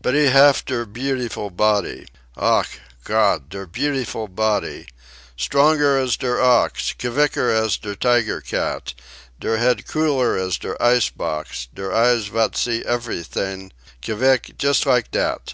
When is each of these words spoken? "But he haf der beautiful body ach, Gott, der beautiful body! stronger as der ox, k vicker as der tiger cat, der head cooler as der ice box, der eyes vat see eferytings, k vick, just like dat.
"But 0.00 0.14
he 0.14 0.28
haf 0.28 0.64
der 0.64 0.86
beautiful 0.86 1.50
body 1.50 2.08
ach, 2.34 2.80
Gott, 3.04 3.50
der 3.50 3.66
beautiful 3.66 4.26
body! 4.26 4.86
stronger 5.36 5.98
as 5.98 6.16
der 6.16 6.40
ox, 6.40 6.94
k 6.96 7.08
vicker 7.08 7.50
as 7.50 7.76
der 7.76 7.94
tiger 7.94 8.40
cat, 8.40 8.94
der 9.38 9.58
head 9.58 9.86
cooler 9.86 10.34
as 10.34 10.56
der 10.56 10.78
ice 10.82 11.10
box, 11.10 11.68
der 11.74 11.92
eyes 11.94 12.28
vat 12.28 12.56
see 12.56 12.82
eferytings, 12.84 13.72
k 14.00 14.14
vick, 14.14 14.54
just 14.56 14.86
like 14.86 15.10
dat. 15.10 15.52